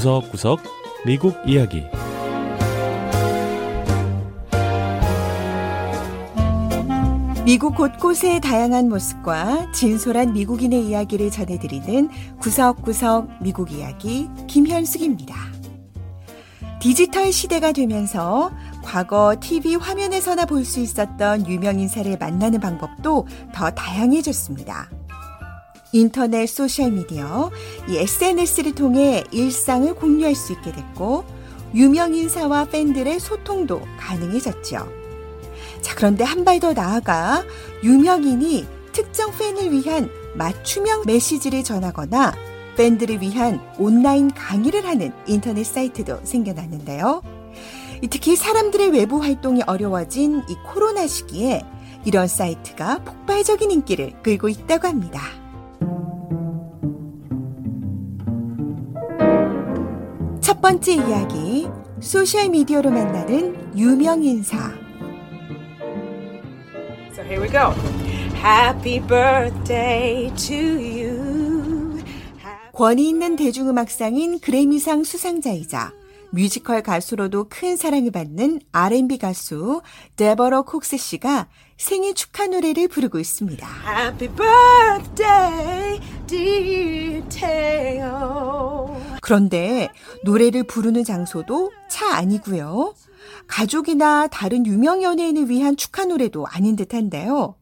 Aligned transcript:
구석구석 0.00 0.60
미국 1.04 1.36
이야기 1.46 1.84
미국 7.44 7.74
곳곳의 7.74 8.40
다양한 8.40 8.88
모습과 8.88 9.70
진솔한 9.72 10.32
미국인의 10.32 10.86
이야기를 10.86 11.30
전해드리는 11.30 12.08
구석구석 12.40 13.42
미국 13.42 13.72
이야기 13.72 14.30
김현숙입니다. 14.46 15.34
디지털 16.80 17.30
시대가 17.30 17.72
되면서 17.72 18.50
과거 18.82 19.36
TV 19.38 19.76
화면에서나 19.76 20.46
볼 20.46 20.64
수 20.64 20.80
있었던 20.80 21.46
유명인사를 21.46 22.16
만나는 22.16 22.58
방법도 22.58 23.26
더 23.54 23.70
다양해졌습니다. 23.70 24.99
인터넷 25.92 26.46
소셜미디어, 26.46 27.50
이 27.88 27.96
SNS를 27.98 28.74
통해 28.74 29.24
일상을 29.30 29.92
공유할 29.94 30.34
수 30.34 30.52
있게 30.52 30.72
됐고, 30.72 31.24
유명 31.74 32.14
인사와 32.14 32.66
팬들의 32.66 33.18
소통도 33.20 33.80
가능해졌죠. 33.98 34.88
자, 35.80 35.94
그런데 35.94 36.24
한 36.24 36.44
발 36.44 36.60
더 36.60 36.72
나아가 36.72 37.44
유명인이 37.82 38.66
특정 38.92 39.30
팬을 39.36 39.72
위한 39.72 40.10
맞춤형 40.34 41.04
메시지를 41.06 41.62
전하거나 41.64 42.34
팬들을 42.76 43.20
위한 43.20 43.60
온라인 43.78 44.30
강의를 44.32 44.86
하는 44.86 45.12
인터넷 45.26 45.64
사이트도 45.64 46.20
생겨났는데요. 46.24 47.22
특히 48.10 48.36
사람들의 48.36 48.90
외부 48.90 49.22
활동이 49.22 49.62
어려워진 49.66 50.42
이 50.48 50.56
코로나 50.72 51.06
시기에 51.06 51.62
이런 52.04 52.26
사이트가 52.28 52.98
폭발적인 53.04 53.70
인기를 53.70 54.22
끌고 54.22 54.48
있다고 54.48 54.88
합니다. 54.88 55.39
첫 60.60 60.72
번째 60.72 60.92
이야기, 60.92 61.68
소셜미디어로 62.00 62.90
만나는 62.90 63.78
유명인사. 63.78 64.74
So 67.12 67.24
here 67.24 67.40
we 67.40 67.48
go. 67.48 67.72
Happy 68.34 69.00
birthday 69.00 70.30
to 70.36 70.56
you. 70.76 72.02
권위 72.74 73.08
있는 73.08 73.36
대중음악상인 73.36 74.40
그래미상 74.40 75.02
수상자이자 75.02 75.94
뮤지컬 76.30 76.82
가수로도 76.82 77.46
큰 77.48 77.76
사랑을 77.76 78.10
받는 78.10 78.60
R&B 78.70 79.16
가수 79.16 79.80
데버러 80.16 80.62
콕스 80.62 80.98
씨가 80.98 81.48
생일 81.78 82.14
축하 82.14 82.46
노래를 82.46 82.88
부르고 82.88 83.18
있습니다. 83.18 83.66
Happy 83.88 84.28
birthday, 84.28 86.00
dear 86.26 87.26
Teo. 87.30 88.49
그런데 89.30 89.90
노래를 90.24 90.64
부르는 90.64 91.04
장소도 91.04 91.70
차 91.88 92.16
아니고요. 92.16 92.96
가족이나 93.46 94.26
다른 94.26 94.66
유명 94.66 95.04
연예인을 95.04 95.48
위한 95.48 95.76
축하 95.76 96.04
노래도 96.04 96.48
아닌 96.48 96.74
듯한데요. 96.74 97.54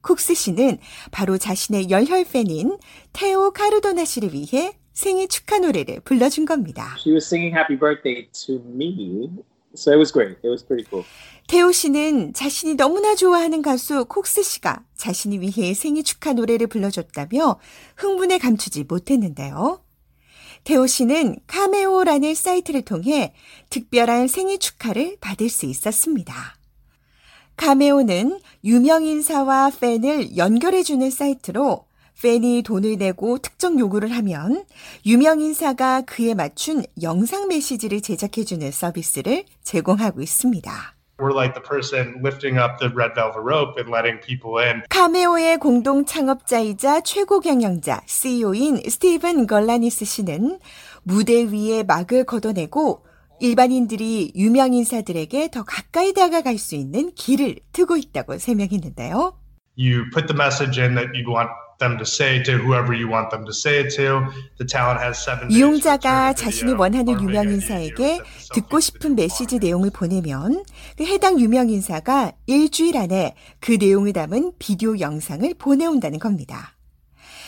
쿡스 0.00 0.34
씨는 0.34 0.78
바로 1.12 1.38
자신의 1.38 1.88
열혈 1.88 2.24
팬인 2.24 2.78
테오 3.12 3.52
카르도나 3.52 4.04
씨를 4.04 4.34
위해 4.34 4.76
생일 4.92 5.28
축하 5.28 5.60
노래를 5.60 6.00
불러준 6.00 6.46
겁니다. 6.46 6.96
She 6.98 7.14
was 7.14 7.24
singing 7.24 7.56
happy 7.56 7.78
birthday 7.78 8.28
to 8.32 8.56
me. 8.74 9.30
So 9.76 9.92
it 9.92 9.98
was 9.98 10.12
great. 10.12 10.38
It 10.42 10.48
was 10.48 10.66
pretty 10.66 10.84
cool. 10.90 11.06
테오 11.46 11.70
씨는 11.70 12.32
자신이 12.32 12.74
너무나 12.74 13.14
좋아하는 13.14 13.62
가수 13.62 14.04
콕스 14.06 14.42
씨가 14.42 14.82
자신이 14.96 15.38
위해 15.38 15.74
생일 15.74 16.02
축하 16.02 16.32
노래를 16.32 16.66
불러줬다며 16.66 17.60
흥분에 17.98 18.38
감추지 18.38 18.82
못했는데요. 18.88 19.84
테오 20.64 20.86
씨는 20.86 21.36
카메오라는 21.46 22.34
사이트를 22.34 22.82
통해 22.82 23.34
특별한 23.70 24.28
생일 24.28 24.58
축하를 24.58 25.18
받을 25.20 25.48
수 25.48 25.66
있었습니다. 25.66 26.56
카메오는 27.56 28.40
유명인사와 28.64 29.72
팬을 29.78 30.36
연결해주는 30.36 31.10
사이트로 31.10 31.84
팬이 32.22 32.62
돈을 32.62 32.96
내고 32.96 33.38
특정 33.38 33.78
요구를 33.78 34.10
하면 34.16 34.64
유명인사가 35.04 36.02
그에 36.02 36.32
맞춘 36.32 36.82
영상 37.02 37.48
메시지를 37.48 38.00
제작해주는 38.00 38.70
서비스를 38.70 39.44
제공하고 39.62 40.22
있습니다. 40.22 40.93
We're 41.16 41.32
like 41.32 41.54
the 41.54 41.60
person 41.60 42.20
lifting 42.22 42.58
up 42.58 42.80
the 42.80 42.90
red 42.90 43.14
velvet 43.14 43.40
rope 43.40 43.78
and 43.78 43.88
letting 43.88 44.18
people 44.18 44.58
in. 44.58 44.82
카메오의 44.88 45.58
공동 45.58 46.04
창업자이자 46.04 47.02
최고 47.02 47.38
경영자 47.38 48.02
CEO인 48.06 48.82
스티븐 48.88 49.46
걸라니스 49.46 50.04
씨는 50.04 50.58
무대 51.04 51.44
위에 51.44 51.84
막을 51.84 52.24
걷어내고 52.24 53.04
일반인들이 53.40 54.32
유명 54.34 54.74
인사들에게 54.74 55.50
더 55.52 55.62
가까이 55.62 56.12
다가갈 56.12 56.58
수 56.58 56.74
있는 56.74 57.12
길을 57.14 57.60
트고 57.72 57.96
있다고 57.96 58.38
설명했는데요. 58.38 59.38
You 59.76 60.10
put 60.12 60.26
the 60.26 60.36
message 60.36 60.80
in 60.80 60.94
that 60.96 61.10
you 61.14 61.26
want 61.30 61.50
them 61.78 61.96
to 61.96 62.04
say 62.04 62.42
to 62.42 62.58
whoever 62.58 62.92
you 62.94 63.08
want 63.10 63.30
them 63.30 63.44
to 63.44 63.52
say 63.52 63.80
it 63.80 63.96
to. 63.96 64.30
The 64.58 64.66
talent 64.66 65.00
has 65.02 65.18
seven 65.18 65.50
이용자가 65.50 66.34
자신이 66.34 66.72
원하는 66.72 67.20
유명 67.20 67.48
인사에게 67.48 68.20
듣고 68.52 68.80
싶은 68.80 69.16
메시지. 69.16 69.58
내용을 69.58 69.90
보내면 69.90 70.64
그 70.96 71.04
해당 71.04 71.40
유명 71.40 71.70
인사가 71.70 72.32
일주일 72.46 72.96
안에 72.96 73.34
그 73.60 73.72
내용을 73.72 74.12
담은 74.12 74.52
비디오 74.58 74.98
영상을 74.98 75.54
보내온다는 75.54 76.18
겁니다. 76.18 76.74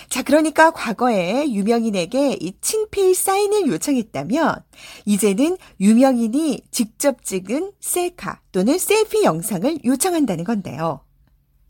자, 0.09 0.23
그러니까 0.23 0.71
과거에 0.71 1.51
유명인에게 1.51 2.39
이 2.41 2.53
친필 2.61 3.15
사인을 3.15 3.67
요청했다면 3.67 4.63
이제는 5.05 5.57
유명인이 5.81 6.63
직접 6.71 7.25
찍은 7.25 7.73
셀카 7.81 8.41
또는 8.53 8.79
셀피 8.79 9.25
영상을 9.25 9.85
요청한다는 9.85 10.45
건데요. 10.45 11.01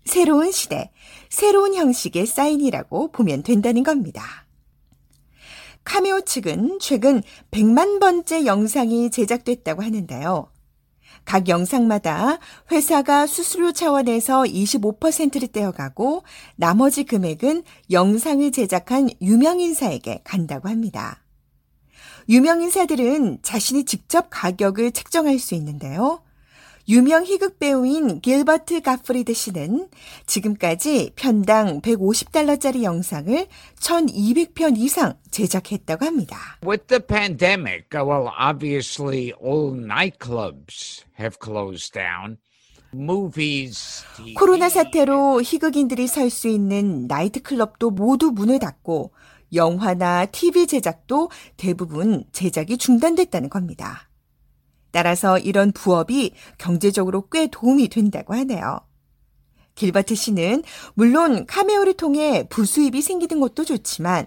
새로운 0.07 0.53
시대, 0.53 0.91
새로운 1.29 1.75
형식의 1.75 2.27
사인이라고 2.27 3.13
보면 3.13 3.43
된다는 3.43 3.83
겁니다. 3.83 4.47
카메오 5.85 6.21
측은 6.21 6.79
최근 6.81 7.23
100만 7.51 8.01
번째 8.01 8.47
영상이 8.47 9.11
제작됐다고 9.11 9.83
하는데요. 9.83 10.51
각 11.25 11.49
영상마다 11.49 12.39
회사가 12.71 13.27
수수료 13.27 13.73
차원에서 13.73 14.43
25%를 14.43 15.49
떼어가고 15.49 16.23
나머지 16.55 17.05
금액은 17.05 17.65
영상을 17.91 18.51
제작한 18.53 19.11
유명인사에게 19.21 20.23
간다고 20.25 20.69
합니다. 20.69 21.23
유명인사들은 22.29 23.41
자신이 23.43 23.85
직접 23.85 24.29
가격을 24.31 24.93
책정할 24.93 25.39
수 25.39 25.55
있는데요. 25.55 26.23
유명 26.89 27.25
희극 27.25 27.59
배우인 27.59 28.21
길버트 28.21 28.81
가프리드 28.81 29.35
씨는 29.35 29.89
지금까지 30.27 31.11
편당 31.17 31.81
150달러짜리 31.81 32.85
영상을 32.85 33.47
1200편 33.81 34.79
이상 34.79 35.15
제작했다고 35.33 36.05
합니다. 36.05 36.39
With 36.65 36.87
the 36.87 37.01
pandemic, 37.05 37.89
well, 37.93 38.29
obviously, 38.39 39.33
all 39.45 39.73
nightclubs 39.75 41.05
have 41.19 41.39
closed 41.43 41.93
down. 41.93 42.39
코로나 44.37 44.69
사태로 44.69 45.43
희극인들이 45.43 46.07
설 46.07 46.31
수 46.31 46.49
있는 46.49 47.07
나이트클럽도 47.09 47.91
모두 47.91 48.31
문을 48.31 48.59
닫고 48.59 49.13
영화나 49.53 50.25
TV 50.25 50.67
제작도 50.67 51.31
대부분 51.57 52.25
제작이 52.33 52.79
중단됐다는 52.79 53.51
겁니다. 53.51 54.06
따라서 54.91 55.39
이런 55.39 55.73
부업이 55.73 56.33
경제적으로 56.59 57.29
꽤 57.31 57.49
도움이 57.49 57.89
된다고 57.89 58.35
하네요. 58.35 58.81
길버트 59.75 60.15
씨는 60.15 60.63
물론 60.95 61.47
카메오를 61.47 61.95
통해 61.95 62.47
부수입이 62.49 63.03
생기는 63.03 63.41
것도 63.41 63.65
좋지만 63.65 64.27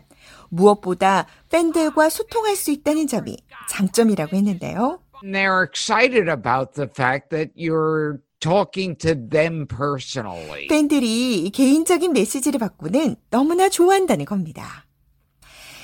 무엇보다 0.50 1.26
팬들과 1.50 2.10
소통할 2.10 2.56
수 2.56 2.72
있다는 2.72 3.08
점이 3.08 3.38
장점이라고 3.70 4.36
했는데요. 4.36 5.02
And 5.24 5.36
they're 5.36 5.64
excited 5.64 6.30
about 6.30 6.74
the 6.74 6.88
fact 6.88 7.30
that 7.30 7.52
you're 7.58 8.20
talking 8.40 8.98
to 9.00 9.16
them 9.30 9.68
personally. 9.68 10.68
팬들이 10.68 11.50
개인적인 11.54 12.14
메시지를 12.14 12.60
받고는 12.60 13.16
너무나 13.30 13.70
좋아한다는 13.70 14.26
겁니다. 14.26 14.86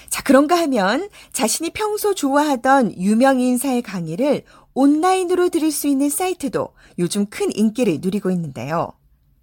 자, 0.10 0.24
그런가 0.24 0.58
하면 0.60 1.10
자신이 1.34 1.72
평소 1.72 2.14
좋아하던 2.14 2.98
유명 2.98 3.42
인사의 3.42 3.82
강의를 3.82 4.44
온라인으로 4.75 5.50
들을 5.50 5.72
수 5.72 5.88
있는 5.88 6.10
사이트도 6.10 6.69
요즘 7.00 7.25
큰 7.27 7.50
인기를 7.56 8.00
누리고 8.01 8.30
있는데요. 8.31 8.92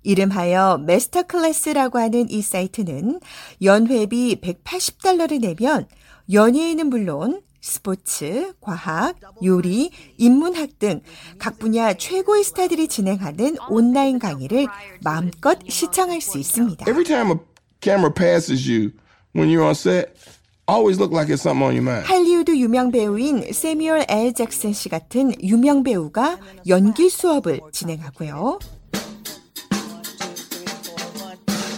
이름하여 0.04 0.78
MasterClass라고 0.86 1.98
하는 1.98 2.28
이 2.30 2.42
사이트는 2.42 3.20
연회비 3.62 4.40
180달러를 4.40 5.40
내면 5.40 5.86
연예인은 6.32 6.88
물론 6.88 7.40
스포츠, 7.60 8.52
과학, 8.60 9.14
요리, 9.44 9.90
인문학 10.18 10.78
등 10.80 11.00
각 11.38 11.58
분야 11.60 11.94
최고의 11.94 12.42
스타들이 12.44 12.88
진행하는 12.88 13.56
온라인 13.68 14.18
강의를 14.18 14.66
마음껏 15.02 15.58
시청할 15.68 16.20
수 16.20 16.38
있습니다. 16.38 16.84
Every 16.88 17.04
time 17.04 17.30
a 17.30 17.36
camera 17.80 18.12
passes 18.12 18.68
you 18.68 18.90
when 19.34 19.48
you're 19.48 19.62
on 19.64 19.70
set, 19.70 20.12
Always 20.68 20.98
look 20.98 21.12
like 21.12 21.28
it's 21.28 21.42
something 21.42 21.66
on 21.66 21.74
your 21.74 21.82
mind. 21.82 22.06
할리우드 22.06 22.56
유명 22.56 22.92
배우인 22.92 23.52
세뮤얼 23.52 24.06
L 24.08 24.32
잭슨 24.32 24.72
씨 24.72 24.88
같은 24.88 25.32
유명 25.42 25.82
배우가 25.82 26.38
연기 26.68 27.10
수업을 27.10 27.60
진행하고요. 27.72 28.60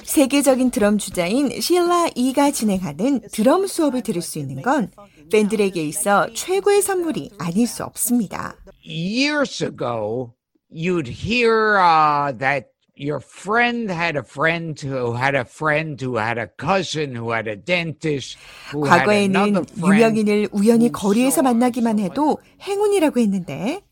세계적인 0.04 0.70
드럼 0.70 0.98
주자인 0.98 1.60
실라 1.60 2.08
이가 2.14 2.52
진행하는 2.52 3.22
드럼 3.32 3.66
수업을 3.66 4.02
들을 4.02 4.22
수 4.22 4.38
있는 4.38 4.62
건 4.62 4.90
팬들에게 5.32 5.82
있어 5.82 6.28
최고의 6.34 6.82
선물이 6.82 7.30
아닐 7.38 7.66
수 7.66 7.82
없습니다. 7.82 8.54
Years 8.86 9.64
ago, 9.64 10.34
you'd 10.70 11.08
hear 11.08 11.78
uh, 11.78 12.36
that 12.38 12.66
your 12.96 13.20
friend 13.20 13.90
had 13.90 14.16
a 14.16 14.22
friend 14.22 14.78
who 14.80 15.14
had 15.14 15.34
a 15.34 15.44
friend 15.44 16.00
who 16.00 16.16
had 16.16 16.38
a 16.38 16.48
cousin 16.58 17.14
who 17.14 17.32
had 17.32 17.48
a 17.50 17.56
dentist 17.56 18.38
who 18.72 18.86
had 18.86 19.04
과거에는. 19.04 19.64
유명인을 19.78 20.48
우연히 20.52 20.90
거리에서 20.92 21.42
만나기만 21.42 21.98
해도 21.98 22.38
행운이라고 22.62 23.20
했는데 23.20 23.82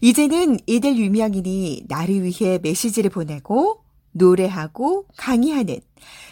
이제는 0.00 0.58
이들 0.66 0.96
유명인이 0.96 1.84
나를 1.88 2.22
위해 2.22 2.58
메시지를 2.62 3.10
보내고 3.10 3.82
노래하고 4.12 5.06
강의하는 5.16 5.80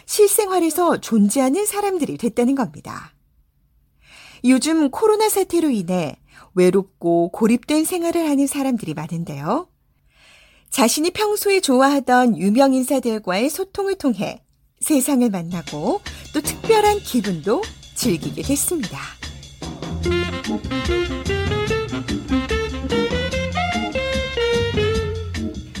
실생활에서 0.05 1.01
존재하는 1.01 1.65
사람들이 1.65 2.17
됐다는 2.17 2.55
겁니다. 2.55 3.13
요즘 4.43 4.89
코로나 4.89 5.29
사태로 5.29 5.69
인해 5.69 6.15
외롭고 6.53 7.29
고립된 7.31 7.83
생활을 7.85 8.27
하는 8.29 8.47
사람들이 8.47 8.93
많은데요. 8.93 9.67
자신이 10.75 11.11
평소에 11.11 11.61
좋아하던 11.61 12.37
유명 12.37 12.73
인사들과의 12.73 13.49
소통을 13.49 13.95
통해 13.95 14.43
세상을 14.81 15.29
만나고 15.29 16.01
또 16.33 16.41
특별한 16.41 16.99
기분도 16.99 17.61
즐기게 17.93 18.41
됐습니다. 18.41 18.99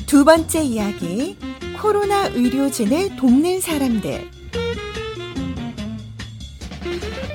두 0.07 0.23
번째 0.23 0.63
이야기, 0.63 1.35
코로나 1.81 2.27
의료진을 2.27 3.17
돕는 3.17 3.59
사람들. 3.59 4.34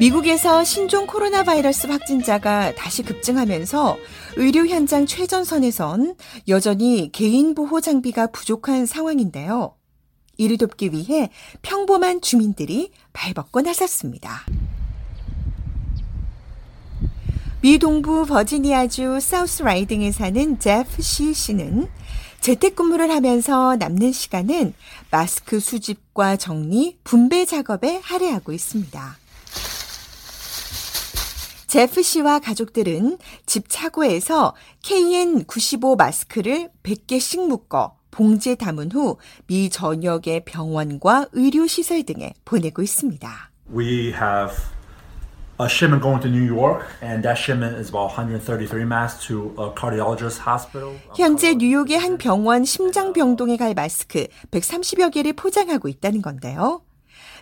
미국에서 0.01 0.65
신종 0.65 1.07
코로나 1.07 1.43
바이러스 1.43 1.87
확진자가 1.87 2.75
다시 2.75 3.03
급증하면서 3.03 3.99
의료 4.37 4.67
현장 4.67 5.05
최전선에선 5.05 6.15
여전히 6.49 7.13
개인 7.13 7.55
보호 7.55 7.83
장비가 7.83 8.29
부족한 8.29 8.87
상황인데요. 8.87 9.77
이를 10.39 10.57
돕기 10.57 10.93
위해 10.93 11.29
평범한 11.61 12.23
주민들이 12.23 12.93
발벗고 13.13 13.61
나섰습니다. 13.61 14.47
미 17.61 17.79
동부 17.79 18.25
버지니아주 18.25 19.21
사우스 19.21 19.63
라이딩에 19.63 20.13
사는 20.13 20.59
제프 20.59 21.03
시 21.03 21.35
씨는 21.35 21.89
재택근무를 22.41 23.11
하면서 23.11 23.77
남는 23.77 24.13
시간은 24.13 24.73
마스크 25.11 25.61
수집과 25.61 26.37
정리, 26.37 26.97
분배 27.05 27.45
작업에 27.45 28.01
할애하고 28.03 28.53
있습니다. 28.53 29.19
제프 31.71 32.03
씨와 32.03 32.41
가족들은 32.41 33.17
집 33.47 33.69
차고에서 33.69 34.57
KN95 34.83 35.97
마스크를 35.97 36.69
100개씩 36.83 37.47
묶어 37.47 37.95
봉지에 38.11 38.57
담은 38.57 38.91
후 38.91 39.19
미 39.47 39.71
전역의 39.71 40.47
병원과 40.47 41.29
의료시설 41.31 42.03
등에 42.03 42.35
보내고 42.45 42.83
있습니다. 42.83 43.53
We 43.73 44.09
have 44.09 44.53
a 45.61 45.67
shipment 45.67 46.03
going 46.03 46.21
to 46.23 46.29
New 46.29 46.43
York, 46.45 46.83
and 47.05 47.23
that 47.23 47.39
shipment 47.39 47.79
is 47.79 47.89
about 47.89 48.19
133 48.19 48.83
masks 48.83 49.29
to 49.29 49.55
a 49.57 49.71
cardiologist 49.73 50.43
hospital. 50.45 50.99
현재 51.15 51.55
뉴욕의 51.55 51.97
한 52.01 52.19
병원 52.19 52.65
심장병동에 52.65 53.57
갈 53.57 53.75
마스크 53.75 54.27
130여 54.51 55.13
개를 55.13 55.35
포장하고 55.35 55.87
있다는 55.87 56.21
건데요. 56.21 56.83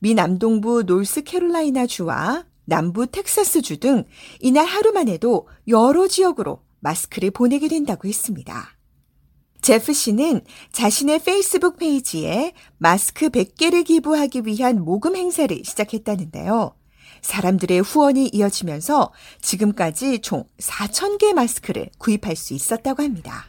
미 0.02 0.12
남동부 0.12 0.82
노스캐롤라이나 0.82 1.86
주와 1.86 2.44
남부 2.68 3.06
텍사스 3.06 3.62
주 3.62 3.78
등 3.78 4.04
이날 4.40 4.66
하루만 4.66 5.08
해도 5.08 5.48
여러 5.68 6.06
지역으로 6.06 6.62
마스크를 6.80 7.30
보내게 7.30 7.66
된다고 7.66 8.06
했습니다. 8.06 8.76
제프 9.62 9.94
씨는 9.94 10.42
자신의 10.72 11.20
페이스북 11.24 11.78
페이지에 11.78 12.52
마스크 12.76 13.30
100개를 13.30 13.84
기부하기 13.84 14.42
위한 14.44 14.84
모금 14.84 15.16
행사를 15.16 15.58
시작했다는데요. 15.64 16.74
사람들의 17.22 17.80
후원이 17.80 18.28
이어지면서 18.34 19.12
지금까지 19.40 20.20
총 20.20 20.44
4,000개 20.58 21.32
마스크를 21.32 21.88
구입할 21.98 22.36
수 22.36 22.52
있었다고 22.52 23.02
합니다. 23.02 23.46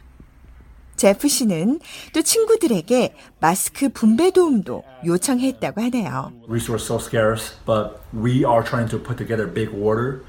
제프 1.00 1.28
씨는 1.28 1.80
또 2.12 2.20
친구들에게 2.20 3.14
마스크 3.40 3.88
분배 3.88 4.30
도움도 4.30 4.82
요청했다고 5.06 5.80
하네요. 5.80 6.30
Resources 6.46 6.92
so 6.92 6.98
scarce, 6.98 7.56
but 7.64 7.96
we 8.12 8.44
are 8.44 8.62
trying 8.62 8.90
to 8.90 8.98
put 9.02 9.16
together 9.16 9.50
big 9.50 9.70
order, 9.72 10.20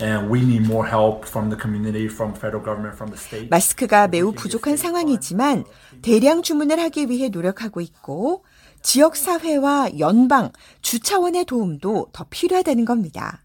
and 0.00 0.30
we 0.30 0.42
need 0.42 0.62
more 0.70 0.88
help 0.88 1.26
from 1.26 1.50
the 1.50 1.60
community, 1.60 2.06
from 2.06 2.32
federal 2.32 2.62
government, 2.62 2.94
from 2.94 3.10
the 3.10 3.18
state. 3.18 3.50
마스크가 3.50 4.06
매우 4.06 4.30
부족한 4.30 4.76
상황이지만 4.76 5.64
대량 6.00 6.42
주문을 6.42 6.78
하기 6.78 7.10
위해 7.10 7.28
노력하고 7.28 7.80
있고 7.80 8.44
지역 8.82 9.16
사회와 9.16 9.98
연방, 9.98 10.52
주 10.80 11.00
차원의 11.00 11.46
도움도 11.46 12.10
더 12.12 12.26
필요하다는 12.30 12.84
겁니다. 12.84 13.42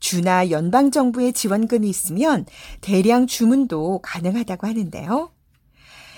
주나 0.00 0.50
연방 0.50 0.90
정부의 0.90 1.32
지원금이 1.32 1.88
있으면 1.88 2.46
대량 2.80 3.28
주문도 3.28 4.00
가능하다고 4.02 4.66
하는데요. 4.66 5.33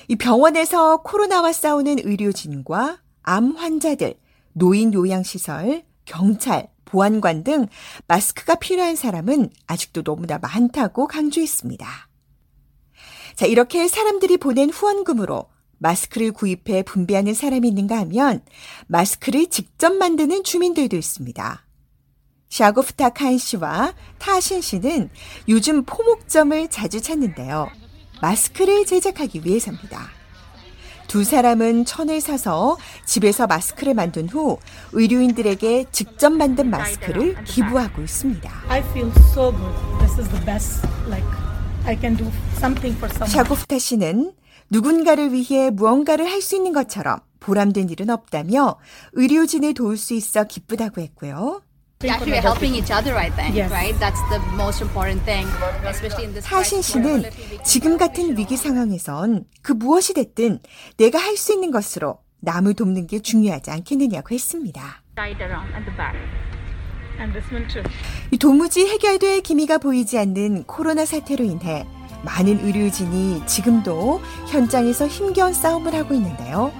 이 0.08 0.16
병원에서 0.16 0.98
코로나와 0.98 1.52
싸우는 1.52 1.98
의료진과 2.04 2.98
암 3.22 3.56
환자들, 3.56 4.14
노인 4.52 4.94
요양시설, 4.94 5.84
경찰, 6.04 6.68
보안관 6.84 7.42
등 7.42 7.66
마스크가 8.06 8.54
필요한 8.54 8.94
사람은 8.94 9.50
아직도 9.66 10.02
너무나 10.02 10.38
많다고 10.38 11.08
강조했습니다. 11.08 11.86
자, 13.34 13.46
이렇게 13.46 13.88
사람들이 13.88 14.36
보낸 14.38 14.70
후원금으로 14.70 15.50
마스크를 15.78 16.32
구입해 16.32 16.82
분배하는 16.82 17.34
사람이 17.34 17.68
있는가 17.68 17.98
하면 17.98 18.42
마스크를 18.86 19.48
직접 19.50 19.92
만드는 19.92 20.44
주민들도 20.44 20.96
있습니다. 20.96 21.66
샤고프타 22.48 23.10
칸 23.10 23.36
씨와 23.36 23.92
타신 24.18 24.60
씨는 24.60 25.10
요즘 25.48 25.84
포목점을 25.84 26.68
자주 26.68 27.02
찾는데요. 27.02 27.68
마스크를 28.20 28.87
제작하기 28.87 29.42
위해서입니다. 29.44 30.08
두 31.06 31.23
사람은 31.23 31.85
천을 31.85 32.20
사서 32.20 32.76
집에서 33.04 33.46
마스크를 33.46 33.94
만든 33.94 34.28
후 34.28 34.58
의료인들에게 34.92 35.87
직접 35.92 36.30
만든 36.30 36.68
마스크를 36.70 37.44
기부하고 37.44 38.02
있습니다. 38.02 38.50
So. 39.32 39.52
Like. 41.08 41.26
샤고프타 43.28 43.78
씨는 43.78 44.32
누군가를 44.70 45.32
위해 45.32 45.70
무언가를 45.70 46.26
할 46.28 46.42
수 46.42 46.56
있는 46.56 46.73
것처럼 46.73 47.20
보람된 47.38 47.88
일은 47.90 48.11
없다며 48.11 48.76
의료진을 49.12 49.75
도울 49.75 49.96
수 49.96 50.14
있어 50.14 50.42
기쁘다고 50.44 51.00
했고요. 51.00 51.62
Actually, 52.04 52.32
we're 52.32 52.42
helping 52.42 52.74
each 52.74 52.90
other, 52.90 53.16
I 53.16 53.30
think, 53.30 53.54
Yes. 53.56 53.70
right? 53.72 53.94
That's 53.98 54.20
the 54.28 54.38
most 54.54 54.82
important 54.82 55.24
thing, 55.24 55.48
especially 55.88 56.24
in 56.26 56.34
this 56.34 56.44
타신 56.44 56.82
crisis 56.82 56.98
where 56.98 57.22
씨는 57.22 57.62
지금 57.64 57.96
같은 57.96 58.36
위기. 58.36 58.54
상황에선 58.58 59.44
그 59.62 59.72
무엇이 59.72 60.12
됐든 60.12 60.60
내가 60.98 61.18
할 61.18 61.36
수 61.38 61.54
있는 61.54 61.70
것으로 61.70 62.18
남을 62.40 62.74
돕는 62.74 63.06
게 63.06 63.20
중요하지 63.20 63.70
않겠느냐고 63.70 64.34
했습니다. 64.34 65.02
도무지 68.38 68.86
해결될 68.86 69.40
기미가 69.40 69.78
보이지 69.78 70.18
않는 70.18 70.64
코로나 70.64 71.06
사태로 71.06 71.44
인해 71.44 71.86
많은 72.24 72.60
의료진이 72.62 73.46
지금도 73.46 74.20
현장에서 74.50 75.06
힘겨운 75.06 75.54
싸움을 75.54 75.94
하고 75.94 76.12
있는데요. 76.12 76.72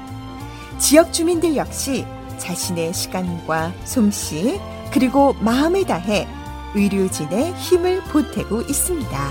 지역 0.79 1.11
주민들 1.15 1.57
역시 1.57 2.05
자신의 2.37 2.93
시간과 2.93 3.73
솜씨 3.85 4.61
그리고 4.93 5.35
마음을 5.41 5.85
다해 5.85 6.27
의료진의 6.75 7.55
힘을 7.55 8.03
보태고 8.05 8.63
있습니다. 8.63 9.31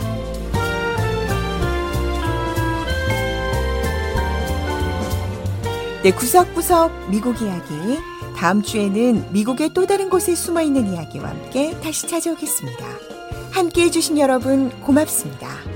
네, 6.03 6.11
구석구석 6.11 7.09
미국 7.09 7.41
이야기. 7.41 7.73
다음 8.37 8.61
주에는 8.61 9.31
미국의 9.31 9.71
또 9.73 9.87
다른 9.87 10.09
곳에 10.09 10.35
숨어 10.35 10.61
있는 10.61 10.93
이야기와 10.93 11.29
함께 11.29 11.75
다시 11.79 12.07
찾아오겠습니다. 12.07 12.85
함께 13.51 13.83
해주신 13.83 14.19
여러분 14.19 14.69
고맙습니다. 14.81 15.74